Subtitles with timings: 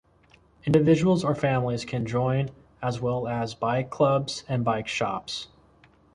[0.65, 2.49] Individuals or families can join,
[2.81, 5.49] as well as bike clubs and bike shops.